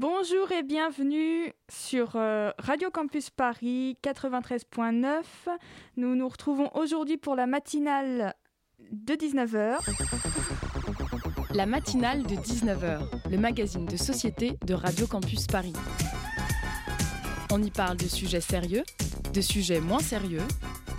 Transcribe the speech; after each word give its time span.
Bonjour 0.00 0.50
et 0.50 0.62
bienvenue 0.62 1.52
sur 1.68 2.12
euh, 2.14 2.52
Radio 2.56 2.90
Campus 2.90 3.28
Paris 3.28 3.98
93.9. 4.02 5.24
Nous 5.98 6.16
nous 6.16 6.26
retrouvons 6.26 6.70
aujourd'hui 6.72 7.18
pour 7.18 7.34
la 7.34 7.46
matinale 7.46 8.32
de 8.92 9.12
19h. 9.12 9.76
La 11.54 11.66
matinale 11.66 12.22
de 12.22 12.34
19h, 12.34 13.30
le 13.30 13.36
magazine 13.36 13.84
de 13.84 13.98
société 13.98 14.56
de 14.64 14.72
Radio 14.72 15.06
Campus 15.06 15.46
Paris. 15.46 15.74
On 17.52 17.62
y 17.62 17.70
parle 17.70 17.98
de 17.98 18.08
sujets 18.08 18.40
sérieux, 18.40 18.84
de 19.34 19.40
sujets 19.42 19.80
moins 19.80 19.98
sérieux, 19.98 20.48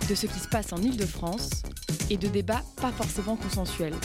de 0.08 0.14
ce 0.14 0.28
qui 0.28 0.38
se 0.38 0.46
passe 0.46 0.72
en 0.72 0.80
Ile-de-France 0.80 1.50
et 2.08 2.18
de 2.18 2.28
débats 2.28 2.62
pas 2.80 2.92
forcément 2.92 3.34
consensuels. 3.34 3.96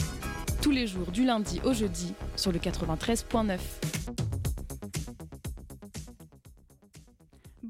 Tous 0.63 0.71
les 0.71 0.87
jours 0.87 1.11
du 1.11 1.23
lundi 1.23 1.61
au 1.63 1.73
jeudi 1.73 2.15
sur 2.35 2.51
le 2.51 2.57
93.9. 2.57 3.59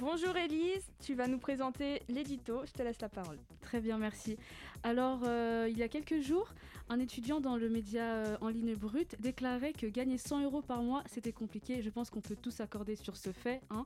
Bonjour 0.09 0.37
Elise, 0.37 0.89
tu 1.07 1.13
vas 1.13 1.29
nous 1.29 1.37
présenter 1.37 2.01
l'édito, 2.09 2.63
je 2.65 2.73
te 2.73 2.83
laisse 2.83 2.99
la 2.99 3.07
parole. 3.07 3.37
Très 3.61 3.79
bien, 3.79 3.97
merci. 3.97 4.35
Alors, 4.83 5.21
euh, 5.25 5.69
il 5.71 5.77
y 5.77 5.83
a 5.83 5.87
quelques 5.87 6.19
jours, 6.19 6.53
un 6.89 6.99
étudiant 6.99 7.39
dans 7.39 7.57
le 7.57 7.69
média 7.69 8.03
euh, 8.03 8.37
en 8.39 8.47
ligne 8.47 8.75
brut 8.75 9.15
déclarait 9.19 9.73
que 9.73 9.87
gagner 9.87 10.17
100 10.17 10.43
euros 10.43 10.61
par 10.61 10.81
mois, 10.81 11.03
c'était 11.05 11.33
compliqué. 11.33 11.81
Je 11.81 11.89
pense 11.89 12.09
qu'on 12.09 12.21
peut 12.21 12.37
tous 12.41 12.51
s'accorder 12.51 12.95
sur 12.95 13.17
ce 13.17 13.31
fait. 13.31 13.61
Hein. 13.69 13.85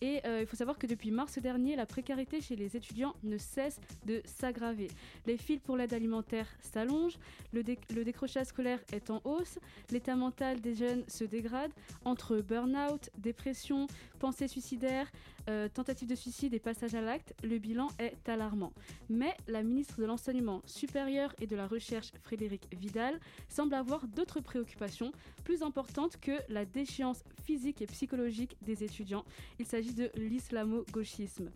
Et 0.00 0.20
euh, 0.26 0.40
il 0.42 0.46
faut 0.46 0.56
savoir 0.56 0.78
que 0.78 0.86
depuis 0.86 1.10
mars 1.10 1.38
dernier, 1.38 1.76
la 1.76 1.86
précarité 1.86 2.40
chez 2.40 2.56
les 2.56 2.76
étudiants 2.76 3.14
ne 3.22 3.38
cesse 3.38 3.80
de 4.04 4.20
s'aggraver. 4.24 4.88
Les 5.26 5.38
files 5.38 5.60
pour 5.60 5.76
l'aide 5.76 5.94
alimentaire 5.94 6.46
s'allongent, 6.60 7.18
le, 7.52 7.62
décrochage 7.62 8.46
scolaire 8.46 8.80
est 8.92 9.10
en 9.10 9.20
hausse, 9.24 9.58
l'état 9.90 10.16
mental 10.16 10.60
des 10.60 10.74
jeunes 10.74 11.04
se 11.08 11.24
dégrade 11.24 11.72
entre 12.04 12.36
burn-out, 12.40 13.10
dépression, 13.18 13.86
pensée 14.18 14.48
suicidaire, 14.48 15.10
euh, 15.48 15.68
tentative 15.68 16.08
de 16.08 16.14
suicide 16.14 16.54
et 16.54 16.60
passage 16.62 16.94
à 16.94 17.00
l'acte, 17.00 17.34
le 17.44 17.58
bilan 17.58 17.88
est 17.98 18.28
alarmant. 18.28 18.72
Mais 19.10 19.36
la 19.48 19.62
ministre 19.62 20.00
de 20.00 20.06
l'Enseignement 20.06 20.62
supérieur 20.64 21.34
et 21.40 21.46
de 21.46 21.56
la 21.56 21.66
Recherche, 21.66 22.12
Frédéric 22.22 22.68
Vidal, 22.74 23.20
semble 23.48 23.74
avoir 23.74 24.06
d'autres 24.06 24.40
préoccupations 24.40 25.12
plus 25.44 25.62
importantes 25.62 26.18
que 26.20 26.32
la 26.48 26.64
déchéance 26.64 27.22
physique 27.44 27.82
et 27.82 27.86
psychologique 27.86 28.56
des 28.62 28.84
étudiants. 28.84 29.24
Il 29.58 29.66
s'agit 29.66 29.92
de 29.92 30.10
l'islamo-gauchisme. 30.16 31.50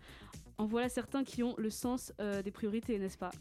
En 0.59 0.65
voilà 0.65 0.89
certains 0.89 1.23
qui 1.23 1.43
ont 1.43 1.53
le 1.57 1.69
sens 1.69 2.11
euh, 2.19 2.41
des 2.41 2.49
priorités, 2.49 2.97
n'est-ce 2.97 3.17
pas? 3.17 3.31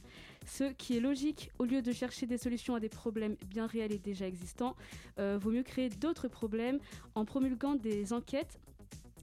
Ce 0.45 0.65
qui 0.75 0.99
est 0.99 1.01
logique, 1.01 1.51
au 1.59 1.65
lieu 1.65 1.81
de 1.81 1.91
chercher 1.91 2.27
des 2.27 2.37
solutions 2.37 2.75
à 2.75 2.81
des 2.81 2.91
problèmes 2.91 3.37
bien 3.47 3.67
réels 3.67 3.93
et 3.93 3.99
déjà 3.99 4.27
existants, 4.27 4.77
euh, 5.19 5.39
vaut 5.41 5.51
mieux 5.51 5.63
créer 5.63 5.89
d'autres 5.89 6.29
problèmes 6.29 6.79
en 7.15 7.25
promulguant 7.25 7.75
des 7.75 8.13
enquêtes 8.13 8.61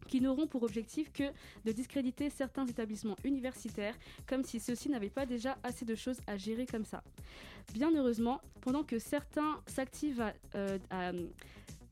qui 0.07 0.21
n'auront 0.21 0.47
pour 0.47 0.63
objectif 0.63 1.11
que 1.11 1.23
de 1.65 1.71
discréditer 1.71 2.29
certains 2.29 2.65
établissements 2.65 3.17
universitaires, 3.23 3.95
comme 4.27 4.43
si 4.43 4.59
ceux-ci 4.59 4.89
n'avaient 4.89 5.09
pas 5.09 5.25
déjà 5.25 5.57
assez 5.63 5.85
de 5.85 5.95
choses 5.95 6.19
à 6.27 6.37
gérer 6.37 6.65
comme 6.65 6.85
ça. 6.85 7.03
Bien 7.73 7.93
heureusement, 7.95 8.41
pendant 8.61 8.83
que 8.83 8.99
certains 8.99 9.61
s'activent 9.67 10.21
à, 10.21 10.33
euh, 10.55 10.77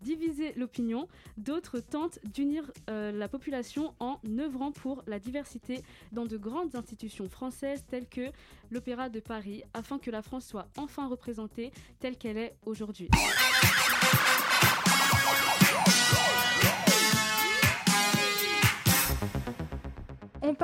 diviser 0.01 0.53
l'opinion, 0.55 1.07
d'autres 1.37 1.79
tentent 1.79 2.19
d'unir 2.23 2.71
euh, 2.89 3.11
la 3.11 3.27
population 3.27 3.93
en 3.99 4.19
œuvrant 4.39 4.71
pour 4.71 5.03
la 5.07 5.19
diversité 5.19 5.83
dans 6.11 6.25
de 6.25 6.37
grandes 6.37 6.75
institutions 6.75 7.29
françaises 7.29 7.85
telles 7.87 8.07
que 8.07 8.31
l'Opéra 8.71 9.09
de 9.09 9.19
Paris, 9.19 9.63
afin 9.73 9.99
que 9.99 10.11
la 10.11 10.21
France 10.21 10.45
soit 10.45 10.67
enfin 10.77 11.07
représentée 11.07 11.71
telle 11.99 12.17
qu'elle 12.17 12.37
est 12.37 12.55
aujourd'hui. 12.65 13.09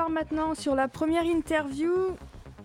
Part 0.08 0.14
maintenant 0.14 0.56
sur 0.56 0.76
la 0.76 0.88
première 0.88 1.24
interview. 1.24 1.92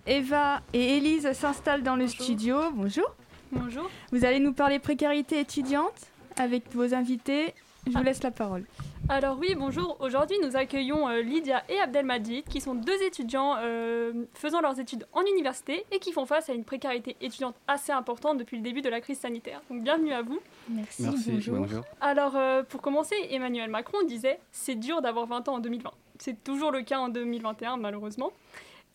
Eva 0.07 0.61
et 0.73 0.97
Elise 0.97 1.33
s'installent 1.33 1.83
dans 1.83 1.97
le 1.97 2.07
studio. 2.09 2.57
Bonjour. 2.73 3.15
Bonjour. 3.53 3.91
Vous 4.13 4.25
allez 4.25 4.39
nous 4.39 4.53
parler 4.53 4.79
précarité 4.79 5.41
étudiante 5.41 6.09
avec 6.37 6.73
vos 6.73 6.95
invités. 6.95 7.55
Je 7.87 7.93
vous 7.93 7.99
ah. 7.99 8.03
laisse 8.03 8.23
la 8.23 8.31
parole. 8.31 8.65
Alors 9.09 9.39
oui, 9.41 9.57
bonjour. 9.57 9.97
Aujourd'hui, 10.01 10.37
nous 10.45 10.57
accueillons 10.57 11.09
euh, 11.09 11.21
Lydia 11.21 11.65
et 11.69 11.79
Abdelmajid, 11.81 12.45
qui 12.45 12.61
sont 12.61 12.77
deux 12.77 13.03
étudiants 13.03 13.57
euh, 13.59 14.13
faisant 14.35 14.61
leurs 14.61 14.79
études 14.79 15.07
en 15.13 15.23
université 15.23 15.85
et 15.91 15.99
qui 15.99 16.13
font 16.13 16.27
face 16.27 16.49
à 16.49 16.55
une 16.55 16.65
précarité 16.65 17.17
étudiante 17.21 17.57
assez 17.67 17.91
importante 17.91 18.39
depuis 18.39 18.57
le 18.57 18.63
début 18.63 18.83
de 18.83 18.89
la 18.89 19.01
crise 19.01 19.19
sanitaire. 19.19 19.61
Donc 19.69 19.83
bienvenue 19.83 20.13
à 20.13 20.23
vous. 20.23 20.41
Merci, 20.69 21.09
bonjour. 21.49 21.85
Alors 22.01 22.37
euh, 22.37 22.63
pour 22.63 22.81
commencer, 22.81 23.17
Emmanuel 23.31 23.69
Macron 23.69 23.99
disait 24.07 24.39
«C'est 24.53 24.77
dur 24.77 25.03
d'avoir 25.03 25.27
20 25.27 25.49
ans 25.49 25.55
en 25.55 25.61
2020». 25.61 25.91
C'est 26.23 26.45
toujours 26.45 26.71
le 26.71 26.83
cas 26.83 27.01
en 27.01 27.09
2021, 27.09 27.79
malheureusement. 27.79 28.31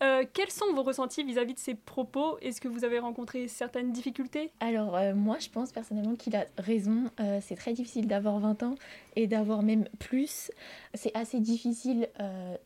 Euh, 0.02 0.24
quels 0.32 0.50
sont 0.50 0.72
vos 0.72 0.82
ressentis 0.82 1.24
vis-à-vis 1.24 1.52
de 1.52 1.58
ces 1.58 1.74
propos? 1.74 2.38
Est-ce 2.40 2.58
que 2.58 2.68
vous 2.68 2.84
avez 2.86 2.98
rencontré 3.00 3.48
certaines 3.48 3.92
difficultés? 3.92 4.50
Alors 4.60 4.96
euh, 4.96 5.14
moi 5.14 5.36
je 5.38 5.50
pense 5.50 5.70
personnellement 5.70 6.14
qu'il 6.14 6.36
a 6.36 6.46
raison. 6.56 7.10
Euh, 7.20 7.40
c'est 7.42 7.56
très 7.56 7.74
difficile 7.74 8.06
d'avoir 8.06 8.38
20 8.38 8.62
ans 8.62 8.74
et 9.14 9.26
d'avoir 9.26 9.62
même 9.62 9.86
plus. 9.98 10.50
C'est 10.94 11.14
assez 11.14 11.38
difficile 11.38 12.08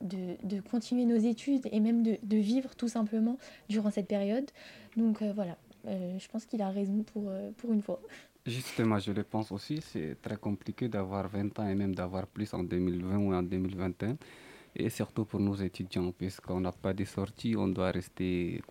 de, 0.00 0.36
de, 0.44 0.60
continuer 0.60 1.06
nos 1.06 1.16
études 1.16 1.66
et 1.72 1.80
même 1.80 2.04
de, 2.04 2.18
de, 2.22 2.36
vivre 2.36 2.76
tout 2.76 2.88
simplement 2.88 3.38
durant 3.68 3.90
cette 3.90 4.06
période. 4.06 4.48
Donc 4.96 5.24
voilà, 5.34 5.56
je 5.86 6.28
pense 6.28 6.44
qu'il 6.44 6.62
a 6.62 6.68
raison 6.68 7.02
pour, 7.02 7.32
pour 7.56 7.72
une 7.72 7.82
fois. 7.82 8.00
Justement, 8.46 9.00
je 9.00 9.10
le 9.10 9.24
pense 9.24 9.50
aussi, 9.50 9.80
c'est 9.80 10.20
très 10.20 10.36
compliqué 10.36 10.88
d'avoir 10.88 11.28
20 11.28 11.58
ans 11.58 11.68
et 11.68 11.74
même 11.74 11.94
d'avoir 11.96 12.28
plus 12.28 12.52
en 12.54 12.62
2020 12.62 13.16
ou 13.16 13.34
en 13.34 13.42
2021 13.42 14.16
et 14.74 14.90
surtout 14.90 15.24
pour 15.24 15.40
nos 15.40 15.54
étudiants, 15.54 16.12
puisqu'on 16.12 16.60
n'a 16.60 16.72
pas 16.72 16.92
de 16.92 17.04
sortie, 17.04 17.54
on 17.56 17.68
doit 17.68 17.90
rester 17.90 18.62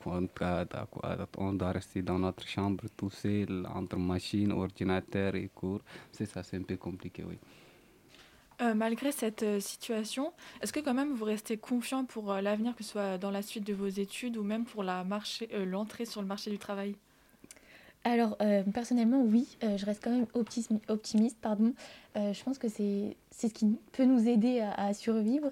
on 1.37 1.53
doit 1.53 1.71
rester 1.71 2.01
dans 2.01 2.19
notre 2.19 2.47
chambre 2.47 2.85
tout 2.97 3.09
seul, 3.09 3.67
entre 3.73 3.97
machines, 3.97 4.51
ordinateur 4.51 5.35
et 5.35 5.49
cours. 5.53 5.81
C'est 6.11 6.25
ça, 6.25 6.43
c'est 6.43 6.57
un 6.57 6.63
peu 6.63 6.77
compliqué, 6.77 7.23
oui. 7.23 7.37
Euh, 8.61 8.75
malgré 8.75 9.11
cette 9.11 9.41
euh, 9.41 9.59
situation, 9.59 10.33
est-ce 10.61 10.71
que 10.71 10.79
quand 10.79 10.93
même 10.93 11.13
vous 11.13 11.25
restez 11.25 11.57
confiant 11.57 12.05
pour 12.05 12.31
euh, 12.31 12.41
l'avenir, 12.41 12.75
que 12.75 12.83
ce 12.83 12.91
soit 12.91 13.17
dans 13.17 13.31
la 13.31 13.41
suite 13.41 13.65
de 13.65 13.73
vos 13.73 13.87
études 13.87 14.37
ou 14.37 14.43
même 14.43 14.65
pour 14.65 14.83
l'entrée 14.83 16.05
sur 16.05 16.21
le 16.21 16.27
marché 16.27 16.51
du 16.51 16.59
travail? 16.59 16.95
Alors, 18.03 18.35
personnellement, 18.73 19.21
oui, 19.21 19.59
je 19.61 19.85
reste 19.85 20.03
quand 20.03 20.09
même 20.09 20.25
optimiste. 20.89 21.37
pardon. 21.39 21.75
je 22.15 22.43
pense 22.43 22.57
que 22.57 22.67
c'est 22.67 23.15
ce 23.29 23.45
qui 23.45 23.77
peut 23.91 24.05
nous 24.05 24.27
aider 24.27 24.59
à 24.59 24.91
survivre 24.95 25.51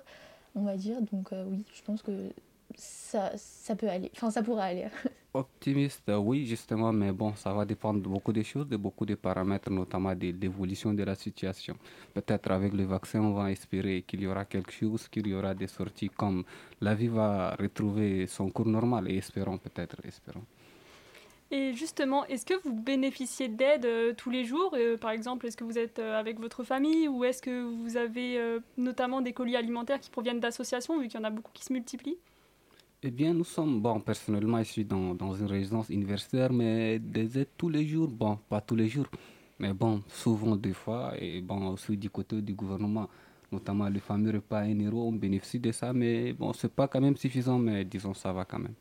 on 0.56 0.64
va 0.64 0.76
dire. 0.78 1.02
Donc 1.12 1.32
euh, 1.34 1.46
oui, 1.48 1.66
je 1.74 1.82
pense 1.84 2.02
que 2.02 2.32
ça, 2.76 3.32
ça 3.36 3.76
peut 3.76 3.90
aller. 3.90 4.12
Enfin, 4.16 4.32
ça 4.32 4.44
pourra 4.44 4.66
aller. 4.66 4.88
Optimiste, 5.34 6.10
euh, 6.10 6.18
oui, 6.18 6.46
justement, 6.46 6.92
mais 6.92 7.12
bon, 7.12 7.36
ça 7.36 7.54
va 7.54 7.64
dépendre 7.64 8.02
de 8.02 8.08
beaucoup 8.08 8.34
de 8.34 8.42
choses, 8.42 8.68
de 8.68 8.78
beaucoup 8.78 9.06
de 9.06 9.14
paramètres, 9.16 9.70
notamment 9.70 10.16
de 10.16 10.32
l'évolution 10.32 10.92
de 10.94 11.04
la 11.04 11.14
situation. 11.14 11.76
Peut-être 12.14 12.50
avec 12.52 12.74
le 12.74 12.84
vaccin, 12.86 13.22
on 13.22 13.34
va 13.34 13.52
espérer 13.52 14.04
qu'il 14.08 14.22
y 14.22 14.28
aura 14.28 14.46
quelque 14.46 14.72
chose, 14.72 15.08
qu'il 15.08 15.28
y 15.28 15.34
aura 15.36 15.54
des 15.54 15.68
sorties 15.68 16.10
comme 16.10 16.44
la 16.82 16.96
vie 16.96 17.10
va 17.10 17.56
retrouver 17.60 18.26
son 18.26 18.50
cours 18.50 18.66
normal 18.66 19.10
et 19.12 19.18
espérons 19.18 19.60
peut-être, 19.60 19.98
espérons. 20.04 20.46
Et 21.52 21.74
justement, 21.74 22.26
est-ce 22.26 22.46
que 22.46 22.54
vous 22.64 22.74
bénéficiez 22.74 23.48
d'aide 23.48 23.86
euh, 23.86 24.14
tous 24.14 24.30
les 24.30 24.46
jours 24.46 24.76
euh, 24.76 24.98
Par 24.98 25.10
exemple, 25.10 25.48
est-ce 25.48 25.58
que 25.58 25.64
vous 25.64 25.80
êtes 25.80 25.98
euh, 25.98 26.20
avec 26.20 26.40
votre 26.40 26.64
famille 26.64 27.08
ou 27.08 27.24
est-ce 27.24 27.42
que 27.42 27.64
vous 27.64 27.98
avez 27.98 28.40
notamment 28.78 29.22
des 29.22 29.34
colis 29.34 29.56
alimentaires 29.56 30.00
qui 30.00 30.12
proviennent 30.12 30.40
d'associations, 30.40 31.00
vu 31.00 31.08
qu'il 31.08 31.20
y 31.20 31.24
en 31.24 31.26
a 31.26 31.32
beaucoup 31.32 31.52
qui 31.54 31.64
se 31.64 31.74
multiplient? 31.74 32.18
Eh 33.02 33.12
bien, 33.12 33.34
nous 33.34 33.46
sommes, 33.46 33.82
bon, 33.82 34.00
personnellement, 34.00 34.60
je 34.60 34.72
suis 34.72 34.86
dans, 34.86 35.16
dans, 35.16 35.34
une 35.34 35.46
résidence 35.48 35.90
universitaire, 35.90 36.52
mais 36.52 37.00
des 37.00 37.40
aides 37.40 37.48
tous 37.58 37.70
les 37.70 37.88
jours, 37.88 38.10
bon, 38.10 38.38
pas 38.50 38.60
tous 38.62 38.76
les 38.76 38.90
jours, 38.90 39.08
mais 39.58 39.74
bon, 39.74 40.04
souvent 40.10 40.56
des 40.58 40.74
fois, 40.74 41.14
et 41.18 41.42
bon, 41.42 41.70
aussi 41.70 41.96
du 41.96 42.10
côté 42.10 42.42
du 42.42 42.54
gouvernement, 42.54 43.08
notamment 43.54 43.88
le 43.88 44.00
fameux 44.00 44.32
repas 44.32 44.64
1 44.64 44.86
euro, 44.86 45.08
on 45.08 45.14
bénéficie 45.14 45.60
de 45.60 45.72
ça, 45.72 45.94
mais 45.94 46.34
bon, 46.34 46.52
c'est 46.52 46.72
pas 46.74 46.90
quand 46.90 47.00
même 47.00 47.16
suffisant, 47.16 47.58
mais 47.58 47.86
disons, 47.86 48.14
ça 48.14 48.34
va 48.34 48.44
quand 48.44 48.60
même. 48.60 48.76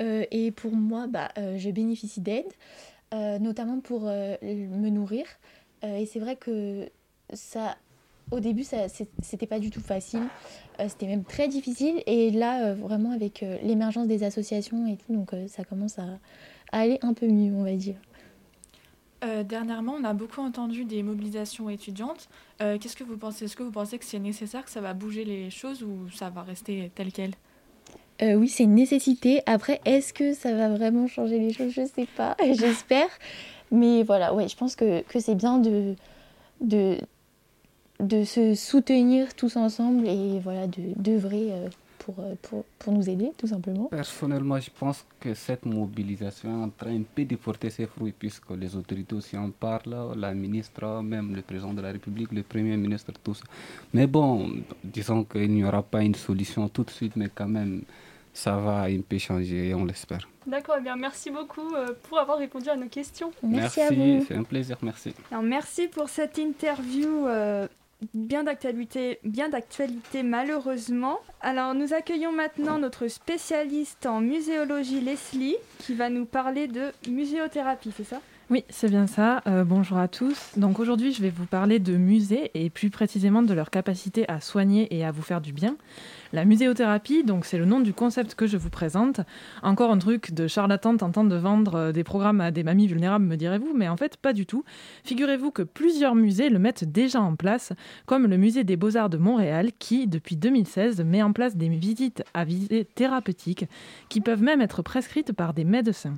Euh, 0.00 0.24
et 0.30 0.50
pour 0.50 0.72
moi, 0.72 1.06
bah, 1.06 1.28
euh, 1.38 1.58
je 1.58 1.70
bénéficie 1.70 2.20
d'aide, 2.20 2.46
euh, 3.14 3.38
notamment 3.38 3.80
pour 3.80 4.02
me 4.02 4.90
nourrir. 4.90 5.26
et 5.82 6.06
c'est 6.06 6.18
vrai 6.18 6.36
que 6.36 6.88
ça, 7.32 7.76
au 8.30 8.40
début, 8.40 8.64
ça, 8.64 8.88
c'était 9.22 9.46
pas 9.46 9.58
du 9.58 9.70
tout 9.70 9.80
facile. 9.80 10.26
c'était 10.88 11.06
même 11.06 11.24
très 11.24 11.48
difficile. 11.48 12.02
Et 12.06 12.30
là, 12.30 12.74
vraiment, 12.74 13.12
avec 13.12 13.44
l'émergence 13.62 14.06
des 14.06 14.24
associations 14.24 14.86
et 14.86 14.96
tout, 14.96 15.12
donc 15.12 15.30
ça 15.48 15.64
commence 15.64 15.98
à, 15.98 16.18
aller 16.72 16.98
un 17.02 17.14
peu 17.14 17.26
mieux, 17.26 17.54
on 17.54 17.64
va 17.64 17.76
dire. 17.76 17.96
dernièrement, 19.44 19.94
on 19.98 20.04
a 20.04 20.12
beaucoup 20.14 20.42
entendu 20.42 20.84
des 20.84 21.02
mobilisations 21.02 21.70
étudiantes. 21.70 22.28
Qu'est-ce 22.58 22.96
que 22.96 23.04
vous 23.04 23.16
pensez? 23.16 23.46
Est-ce 23.46 23.56
que 23.56 23.62
vous 23.62 23.72
pensez 23.72 23.98
que 23.98 24.04
c'est 24.04 24.18
nécessaire, 24.18 24.64
que 24.64 24.70
ça 24.70 24.80
va 24.80 24.94
bouger 24.94 25.24
les 25.24 25.50
choses 25.50 25.82
ou 25.82 26.10
ça 26.10 26.28
va 26.28 26.42
rester 26.42 26.90
tel 26.94 27.12
quel? 27.12 27.32
Euh, 28.22 28.34
oui, 28.34 28.48
c'est 28.48 28.64
une 28.64 28.74
nécessité. 28.74 29.42
Après, 29.46 29.80
est-ce 29.84 30.12
que 30.12 30.34
ça 30.34 30.52
va 30.54 30.68
vraiment 30.68 31.06
changer 31.06 31.38
les 31.38 31.52
choses? 31.52 31.72
Je 31.72 31.82
ne 31.82 31.86
sais 31.86 32.08
pas, 32.16 32.36
j'espère. 32.52 33.08
Mais 33.70 34.02
voilà, 34.02 34.34
ouais, 34.34 34.48
je 34.48 34.56
pense 34.56 34.74
que, 34.76 35.02
que 35.02 35.20
c'est 35.20 35.34
bien 35.34 35.58
de, 35.58 35.94
de, 36.60 36.98
de 38.00 38.24
se 38.24 38.54
soutenir 38.54 39.34
tous 39.34 39.56
ensemble 39.56 40.08
et 40.08 40.40
voilà, 40.40 40.66
d'œuvrer 40.96 41.52
pour, 41.98 42.24
pour, 42.42 42.64
pour, 42.78 42.92
nous 42.92 43.08
aider, 43.08 43.32
tout 43.36 43.46
simplement. 43.46 43.84
Personnellement, 43.86 44.58
je 44.58 44.70
pense 44.70 45.04
que 45.20 45.34
cette 45.34 45.66
mobilisation 45.66 46.48
est 46.50 46.64
en 46.64 46.70
train 46.70 46.98
de 46.98 47.36
porter 47.36 47.70
ses 47.70 47.86
fruits, 47.86 48.14
puisque 48.18 48.50
les 48.50 48.74
autorités 48.76 49.14
aussi 49.14 49.36
en 49.36 49.50
parlent, 49.50 50.14
la 50.16 50.32
ministre, 50.34 51.02
même 51.02 51.34
le 51.34 51.42
président 51.42 51.74
de 51.74 51.82
la 51.82 51.92
République, 51.92 52.32
le 52.32 52.42
premier 52.42 52.76
ministre, 52.76 53.12
tous. 53.22 53.42
Mais 53.92 54.06
bon, 54.06 54.50
disons 54.82 55.24
qu'il 55.24 55.50
n'y 55.52 55.64
aura 55.64 55.82
pas 55.82 56.02
une 56.02 56.14
solution 56.14 56.68
tout 56.68 56.84
de 56.84 56.90
suite, 56.90 57.14
mais 57.16 57.28
quand 57.34 57.48
même, 57.48 57.82
ça 58.32 58.56
va 58.56 58.82
un 58.82 59.00
peu 59.00 59.18
changer, 59.18 59.74
on 59.74 59.84
l'espère. 59.84 60.28
D'accord, 60.46 60.76
eh 60.78 60.82
bien 60.82 60.96
merci 60.96 61.30
beaucoup 61.30 61.74
euh, 61.74 61.88
pour 62.04 62.18
avoir 62.18 62.38
répondu 62.38 62.68
à 62.68 62.76
nos 62.76 62.88
questions. 62.88 63.30
Merci, 63.42 63.80
merci 63.80 64.24
c'est 64.26 64.34
un 64.34 64.44
plaisir, 64.44 64.78
merci. 64.82 65.14
Alors, 65.30 65.42
merci 65.42 65.88
pour 65.88 66.08
cette 66.08 66.38
interview 66.38 67.26
euh, 67.26 67.68
bien 68.14 68.44
d'actualité, 68.44 69.18
bien 69.24 69.48
d'actualité 69.48 70.22
malheureusement. 70.22 71.18
Alors 71.40 71.74
nous 71.74 71.92
accueillons 71.92 72.32
maintenant 72.32 72.78
notre 72.78 73.08
spécialiste 73.08 74.06
en 74.06 74.20
muséologie 74.20 75.00
Leslie 75.00 75.56
qui 75.78 75.94
va 75.94 76.08
nous 76.08 76.24
parler 76.24 76.68
de 76.68 76.92
muséothérapie, 77.08 77.92
c'est 77.96 78.04
ça? 78.04 78.20
Oui, 78.50 78.64
c'est 78.70 78.88
bien 78.88 79.06
ça. 79.06 79.42
Euh, 79.46 79.62
bonjour 79.62 79.98
à 79.98 80.08
tous. 80.08 80.52
Donc 80.56 80.78
aujourd'hui, 80.78 81.12
je 81.12 81.20
vais 81.20 81.28
vous 81.28 81.44
parler 81.44 81.78
de 81.78 81.98
musées 81.98 82.50
et 82.54 82.70
plus 82.70 82.88
précisément 82.88 83.42
de 83.42 83.52
leur 83.52 83.68
capacité 83.68 84.24
à 84.26 84.40
soigner 84.40 84.96
et 84.96 85.04
à 85.04 85.12
vous 85.12 85.20
faire 85.20 85.42
du 85.42 85.52
bien. 85.52 85.76
La 86.32 86.46
muséothérapie, 86.46 87.24
donc 87.24 87.44
c'est 87.44 87.58
le 87.58 87.66
nom 87.66 87.80
du 87.80 87.92
concept 87.92 88.34
que 88.34 88.46
je 88.46 88.56
vous 88.56 88.70
présente. 88.70 89.20
Encore 89.62 89.90
un 89.90 89.98
truc 89.98 90.32
de 90.32 90.46
charlatan 90.46 90.96
tentant 90.96 91.24
de 91.24 91.36
vendre 91.36 91.74
euh, 91.74 91.92
des 91.92 92.04
programmes 92.04 92.40
à 92.40 92.50
des 92.50 92.62
mamies 92.62 92.86
vulnérables, 92.86 93.26
me 93.26 93.36
direz-vous, 93.36 93.74
mais 93.74 93.88
en 93.88 93.98
fait 93.98 94.16
pas 94.16 94.32
du 94.32 94.46
tout. 94.46 94.64
Figurez-vous 95.04 95.50
que 95.50 95.62
plusieurs 95.62 96.14
musées 96.14 96.48
le 96.48 96.58
mettent 96.58 96.90
déjà 96.90 97.20
en 97.20 97.36
place, 97.36 97.74
comme 98.06 98.26
le 98.26 98.38
musée 98.38 98.64
des 98.64 98.76
beaux-arts 98.76 99.10
de 99.10 99.18
Montréal 99.18 99.72
qui, 99.78 100.06
depuis 100.06 100.36
2016, 100.36 101.02
met 101.04 101.22
en 101.22 101.34
place 101.34 101.54
des 101.54 101.68
visites 101.68 102.24
à 102.32 102.46
visée 102.46 102.86
thérapeutique 102.86 103.66
qui 104.08 104.22
peuvent 104.22 104.42
même 104.42 104.62
être 104.62 104.80
prescrites 104.80 105.34
par 105.34 105.52
des 105.52 105.64
médecins. 105.64 106.16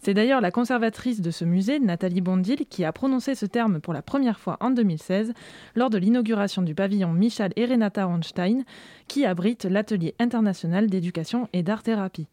C'est 0.00 0.14
d'ailleurs 0.14 0.40
la 0.40 0.52
conservatrice 0.52 1.20
de 1.20 1.30
ce 1.30 1.44
musée, 1.44 1.80
Nathalie 1.80 2.20
Bondil, 2.20 2.66
qui 2.70 2.84
a 2.84 2.92
prononcé 2.92 3.34
ce 3.34 3.46
terme 3.46 3.80
pour 3.80 3.92
la 3.92 4.02
première 4.02 4.38
fois 4.38 4.56
en 4.60 4.70
2016 4.70 5.32
lors 5.74 5.90
de 5.90 5.98
l'inauguration 5.98 6.62
du 6.62 6.74
pavillon 6.74 7.12
Michel 7.12 7.52
et 7.56 7.66
Renata 7.66 8.06
Hornstein, 8.06 8.64
qui 9.08 9.26
abrite 9.26 9.64
l'atelier 9.64 10.14
international 10.20 10.88
d'éducation 10.88 11.48
et 11.52 11.64
d'art-thérapie. 11.64 12.28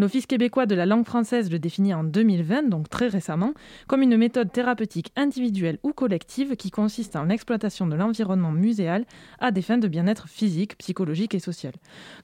L'Office 0.00 0.24
québécois 0.24 0.64
de 0.64 0.74
la 0.74 0.86
langue 0.86 1.04
française 1.04 1.50
le 1.50 1.58
définit 1.58 1.92
en 1.92 2.04
2020, 2.04 2.70
donc 2.70 2.88
très 2.88 3.08
récemment, 3.08 3.52
comme 3.86 4.00
une 4.00 4.16
méthode 4.16 4.50
thérapeutique 4.50 5.12
individuelle 5.14 5.78
ou 5.82 5.92
collective 5.92 6.56
qui 6.56 6.70
consiste 6.70 7.16
en 7.16 7.24
l'exploitation 7.24 7.86
de 7.86 7.94
l'environnement 7.96 8.50
muséal 8.50 9.04
à 9.40 9.50
des 9.50 9.60
fins 9.60 9.76
de 9.76 9.88
bien-être 9.88 10.26
physique, 10.26 10.78
psychologique 10.78 11.34
et 11.34 11.38
social. 11.38 11.74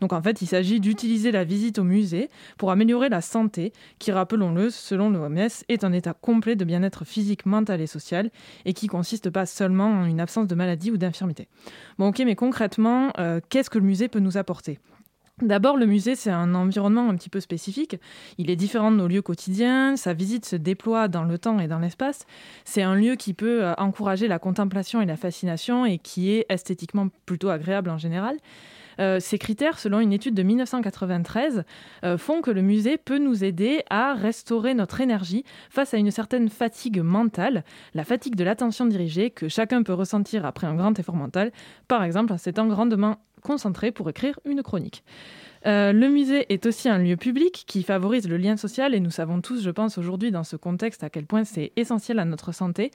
Donc 0.01 0.15
en 0.15 0.23
fait, 0.23 0.41
il 0.41 0.47
s'agit 0.47 0.81
d'utiliser 0.81 1.33
la 1.33 1.45
visite 1.45 1.79
au 1.79 1.85
musée 1.85 2.31
pour 2.57 2.71
améliorer 2.71 3.11
la 3.11 3.21
santé, 3.21 3.75
qui, 3.99 4.11
rappelons-le, 4.11 4.71
selon 4.71 5.11
l'OMS, 5.11 5.37
est 5.69 5.85
un 5.85 5.93
état 5.93 6.15
complet 6.15 6.57
de 6.57 6.65
bien-être 6.65 7.05
physique, 7.05 7.45
mental 7.45 7.83
et 7.83 7.87
social, 7.87 8.31
et 8.65 8.73
qui 8.73 8.87
consiste 8.87 9.29
pas 9.29 9.45
seulement 9.45 9.91
en 9.91 10.07
une 10.07 10.21
absence 10.21 10.47
de 10.47 10.55
maladie 10.55 10.91
ou 10.91 10.97
d'infirmité. 10.97 11.47
Bon 11.99 12.09
ok, 12.09 12.23
mais 12.25 12.37
concrètement, 12.37 13.13
euh, 13.19 13.41
qu'est-ce 13.51 13.69
que 13.69 13.79
le 13.79 13.85
musée 13.85 14.09
peut 14.09 14.21
nous 14.21 14.39
apporter? 14.39 14.79
D'abord, 15.43 15.77
le 15.77 15.85
musée, 15.85 16.15
c'est 16.15 16.31
un 16.31 16.55
environnement 16.55 17.11
un 17.11 17.15
petit 17.15 17.29
peu 17.29 17.41
spécifique. 17.41 18.01
Il 18.39 18.51
est 18.51 18.57
différent 18.57 18.91
de 18.91 18.97
nos 18.97 19.07
lieux 19.07 19.21
quotidiens, 19.21 19.95
sa 19.95 20.15
visite 20.15 20.47
se 20.47 20.57
déploie 20.57 21.09
dans 21.09 21.25
le 21.25 21.37
temps 21.37 21.61
et 21.61 21.69
dans 21.69 21.79
l'espace. 21.79 22.25
C'est 22.65 22.81
un 22.81 22.95
lieu 22.95 23.17
qui 23.17 23.35
peut 23.35 23.63
euh, 23.63 23.75
encourager 23.77 24.29
la 24.29 24.39
contemplation 24.39 25.03
et 25.03 25.05
la 25.05 25.19
fascination 25.19 25.85
et 25.85 25.99
qui 25.99 26.31
est 26.33 26.47
esthétiquement 26.49 27.09
plutôt 27.27 27.51
agréable 27.51 27.91
en 27.91 27.99
général. 27.99 28.39
Euh, 28.99 29.21
ces 29.21 29.37
critères, 29.37 29.79
selon 29.79 30.01
une 30.01 30.15
étude 30.15 30.35
de 30.35 30.43
1993, 30.43 31.65
euh, 32.05 32.17
font 32.17 32.41
que 32.41 32.51
le 32.51 32.63
musée 32.63 32.97
peut 32.97 33.19
nous 33.19 33.45
aider 33.45 33.83
à 33.91 34.15
restaurer 34.15 34.73
notre 34.73 35.03
énergie 35.03 35.45
face 35.69 35.93
à 35.93 35.99
une 35.99 36.11
certaine 36.11 36.49
fatigue 36.49 37.01
mentale, 37.03 37.63
la 37.93 38.05
fatigue 38.05 38.37
de 38.37 38.45
l'attention 38.45 38.87
dirigée 38.87 39.29
que 39.29 39.49
chacun 39.49 39.83
peut 39.83 39.93
ressentir 39.93 40.47
après 40.47 40.67
un 40.67 40.77
grand 40.77 40.99
effort 40.99 41.17
mental, 41.17 41.53
par 41.89 42.03
exemple 42.05 42.33
en 42.33 42.39
s'étant 42.39 42.69
grandement 42.69 43.19
concentré 43.47 43.93
pour 43.93 44.11
écrire 44.11 44.39
une 44.45 44.63
chronique. 44.63 45.05
Euh, 45.67 45.93
le 45.93 46.09
musée 46.09 46.47
est 46.53 46.67
aussi 46.67 46.89
un 46.89 46.99
lieu 46.99 47.17
public 47.17 47.65
qui 47.67 47.83
favorise 47.83 48.29
le 48.29 48.37
lien 48.37 48.57
social 48.57 48.95
et 48.95 49.01
nous 49.01 49.11
savons 49.11 49.41
tous, 49.41 49.63
je 49.63 49.71
pense, 49.71 49.99
aujourd'hui 49.99 50.31
dans 50.31 50.45
ce 50.45 50.57
contexte 50.57 51.03
à 51.03 51.11
quel 51.11 51.27
point 51.27 51.45
c'est 51.45 51.73
essentiel 51.77 52.19
à 52.19 52.25
notre 52.25 52.53
santé. 52.53 52.91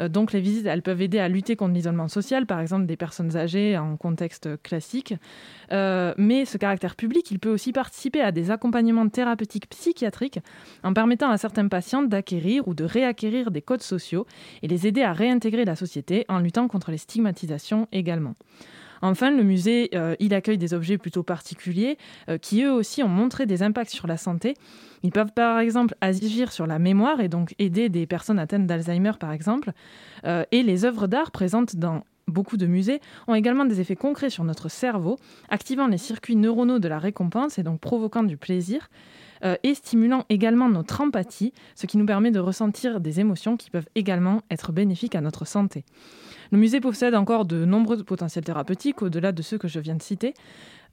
Euh, 0.00 0.08
donc 0.08 0.32
les 0.32 0.40
visites, 0.40 0.66
elles 0.66 0.82
peuvent 0.82 1.02
aider 1.02 1.18
à 1.18 1.28
lutter 1.28 1.54
contre 1.54 1.74
l'isolement 1.74 2.08
social, 2.08 2.46
par 2.46 2.60
exemple 2.60 2.86
des 2.86 2.96
personnes 2.96 3.36
âgées 3.36 3.76
en 3.76 3.96
contexte 3.96 4.60
classique. 4.62 5.14
Euh, 5.72 6.14
mais 6.16 6.44
ce 6.44 6.58
caractère 6.58 6.96
public, 6.96 7.30
il 7.30 7.38
peut 7.38 7.52
aussi 7.52 7.72
participer 7.72 8.20
à 8.20 8.32
des 8.32 8.50
accompagnements 8.50 9.08
thérapeutiques 9.08 9.68
psychiatriques 9.68 10.40
en 10.82 10.92
permettant 10.94 11.30
à 11.30 11.38
certains 11.38 11.68
patients 11.68 12.02
d'acquérir 12.02 12.66
ou 12.66 12.74
de 12.74 12.84
réacquérir 12.84 13.50
des 13.50 13.62
codes 13.62 13.82
sociaux 13.82 14.26
et 14.62 14.68
les 14.68 14.86
aider 14.86 15.02
à 15.02 15.12
réintégrer 15.12 15.64
la 15.64 15.76
société 15.76 16.24
en 16.28 16.38
luttant 16.38 16.68
contre 16.68 16.90
les 16.90 16.98
stigmatisations 16.98 17.86
également. 17.92 18.34
Enfin, 19.02 19.30
le 19.30 19.42
musée, 19.42 19.90
euh, 19.94 20.16
il 20.20 20.34
accueille 20.34 20.58
des 20.58 20.74
objets 20.74 20.98
plutôt 20.98 21.22
particuliers 21.22 21.98
euh, 22.28 22.38
qui 22.38 22.62
eux 22.62 22.72
aussi 22.72 23.02
ont 23.02 23.08
montré 23.08 23.46
des 23.46 23.62
impacts 23.62 23.90
sur 23.90 24.06
la 24.06 24.16
santé. 24.16 24.54
Ils 25.02 25.12
peuvent 25.12 25.32
par 25.32 25.58
exemple 25.58 25.94
agir 26.00 26.52
sur 26.52 26.66
la 26.66 26.78
mémoire 26.78 27.20
et 27.20 27.28
donc 27.28 27.54
aider 27.58 27.88
des 27.88 28.06
personnes 28.06 28.38
atteintes 28.38 28.66
d'Alzheimer 28.66 29.12
par 29.18 29.32
exemple. 29.32 29.72
Euh, 30.24 30.44
et 30.52 30.62
les 30.62 30.84
œuvres 30.84 31.06
d'art 31.06 31.30
présentes 31.30 31.76
dans 31.76 32.04
beaucoup 32.26 32.56
de 32.56 32.66
musées 32.66 33.00
ont 33.26 33.34
également 33.34 33.64
des 33.64 33.80
effets 33.80 33.96
concrets 33.96 34.30
sur 34.30 34.44
notre 34.44 34.68
cerveau, 34.68 35.16
activant 35.48 35.86
les 35.86 35.98
circuits 35.98 36.36
neuronaux 36.36 36.78
de 36.78 36.88
la 36.88 36.98
récompense 36.98 37.58
et 37.58 37.62
donc 37.62 37.80
provoquant 37.80 38.22
du 38.22 38.36
plaisir. 38.36 38.90
Et 39.42 39.74
stimulant 39.74 40.24
également 40.28 40.68
notre 40.68 41.00
empathie, 41.00 41.52
ce 41.74 41.86
qui 41.86 41.98
nous 41.98 42.06
permet 42.06 42.30
de 42.30 42.40
ressentir 42.40 43.00
des 43.00 43.20
émotions 43.20 43.56
qui 43.56 43.70
peuvent 43.70 43.88
également 43.94 44.42
être 44.50 44.72
bénéfiques 44.72 45.14
à 45.14 45.20
notre 45.20 45.46
santé. 45.46 45.84
Le 46.50 46.58
musée 46.58 46.80
possède 46.80 47.14
encore 47.14 47.44
de 47.44 47.64
nombreux 47.64 48.02
potentiels 48.02 48.44
thérapeutiques 48.44 49.02
au-delà 49.02 49.32
de 49.32 49.42
ceux 49.42 49.58
que 49.58 49.68
je 49.68 49.80
viens 49.80 49.94
de 49.94 50.02
citer. 50.02 50.34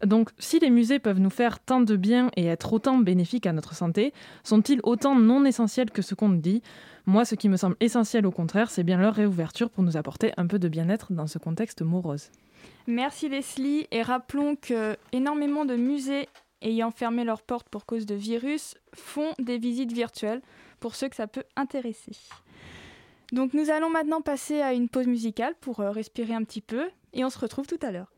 Donc, 0.04 0.32
si 0.38 0.60
les 0.60 0.70
musées 0.70 1.00
peuvent 1.00 1.22
nous 1.22 1.30
faire 1.30 1.60
tant 1.60 1.80
de 1.80 1.96
bien 1.96 2.30
et 2.36 2.46
être 2.46 2.74
autant 2.74 2.98
bénéfiques 2.98 3.46
à 3.46 3.54
notre 3.54 3.74
santé, 3.74 4.14
sont-ils 4.44 4.82
autant 4.84 5.16
non 5.16 5.46
essentiels 5.46 5.92
que 5.92 6.02
ce 6.02 6.14
qu'on 6.14 6.30
dit? 6.30 6.62
Moi, 7.06 7.24
ce 7.24 7.36
qui 7.36 7.48
me 7.48 7.56
semble 7.56 7.78
essentiel 7.80 8.26
au 8.26 8.32
contraire, 8.32 8.70
c'est 8.70 8.84
bien 8.84 8.98
leur 8.98 9.14
réouverture 9.14 9.70
pour 9.70 9.84
nous 9.84 9.96
apporter 9.96 10.34
un 10.36 10.48
peu 10.48 10.60
de 10.60 10.68
bien-être 10.68 11.14
dans 11.14 11.28
ce 11.28 11.38
contexte 11.38 11.82
morose. 11.82 12.30
Merci 12.88 13.30
Leslie 13.30 13.88
et 13.92 14.02
rappelons 14.02 14.56
que 14.56 14.98
énormément 15.14 15.66
de 15.66 15.76
musées 15.76 16.28
ayant 16.62 16.92
fermé 16.92 17.24
leurs 17.24 17.42
portes 17.42 17.70
pour 17.70 17.86
cause 17.86 18.06
de 18.06 18.16
virus 18.16 18.76
font 18.94 19.34
des 19.40 19.58
visites 19.58 19.92
virtuelles 19.92 20.42
pour 20.80 20.96
ceux 20.96 21.10
que 21.10 21.16
ça 21.16 21.28
peut 21.28 21.44
intéresser. 21.56 22.14
Donc 23.32 23.54
nous 23.54 23.70
allons 23.70 23.90
maintenant 23.90 24.22
passer 24.22 24.62
à 24.62 24.74
une 24.74 24.90
pause 24.90 25.08
musicale 25.08 25.56
pour 25.60 25.80
euh, 25.80 25.92
respirer 25.92 26.34
un 26.34 26.44
petit 26.44 26.62
peu 26.62 26.90
et 27.14 27.26
on 27.26 27.30
se 27.30 27.40
retrouve 27.40 27.68
tout 27.68 27.80
à 27.82 27.92
l'heure. 27.92 28.12